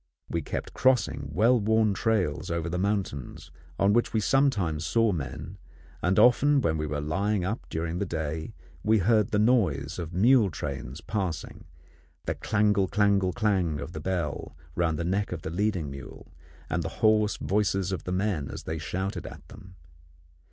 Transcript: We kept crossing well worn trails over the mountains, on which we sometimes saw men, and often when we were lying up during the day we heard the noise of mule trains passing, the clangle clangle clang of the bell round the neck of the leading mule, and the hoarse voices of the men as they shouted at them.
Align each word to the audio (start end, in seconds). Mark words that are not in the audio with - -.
We 0.31 0.41
kept 0.41 0.73
crossing 0.73 1.29
well 1.31 1.59
worn 1.59 1.93
trails 1.93 2.49
over 2.49 2.67
the 2.67 2.79
mountains, 2.79 3.51
on 3.77 3.93
which 3.93 4.13
we 4.13 4.19
sometimes 4.19 4.83
saw 4.83 5.11
men, 5.11 5.59
and 6.01 6.17
often 6.17 6.59
when 6.59 6.79
we 6.79 6.87
were 6.87 6.99
lying 6.99 7.45
up 7.45 7.67
during 7.69 7.99
the 7.99 8.05
day 8.07 8.55
we 8.81 8.97
heard 8.97 9.29
the 9.29 9.37
noise 9.37 9.99
of 9.99 10.11
mule 10.11 10.49
trains 10.49 11.01
passing, 11.01 11.65
the 12.25 12.33
clangle 12.33 12.87
clangle 12.89 13.31
clang 13.35 13.79
of 13.79 13.91
the 13.91 13.99
bell 14.01 14.57
round 14.73 14.97
the 14.97 15.03
neck 15.05 15.31
of 15.31 15.43
the 15.43 15.51
leading 15.51 15.91
mule, 15.91 16.33
and 16.67 16.81
the 16.81 16.89
hoarse 17.05 17.37
voices 17.37 17.91
of 17.91 18.03
the 18.05 18.11
men 18.11 18.49
as 18.49 18.63
they 18.63 18.79
shouted 18.79 19.27
at 19.27 19.47
them. 19.49 19.75